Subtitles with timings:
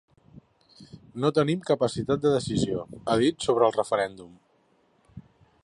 [1.25, 4.33] No tenim capacitat de decisió, ha dit sobre el referèndum.